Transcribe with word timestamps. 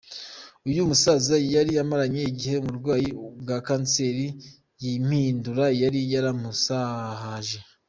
Uyu 0.69 0.81
musaza 0.89 1.35
yari 1.55 1.71
amaranye 1.83 2.21
igihe 2.31 2.55
uburwayi 2.59 3.09
bwa 3.41 3.57
kanseri 3.67 4.25
y’impindura 4.81 5.65
yari 5.81 5.99
yaramuzahaje. 6.13 7.57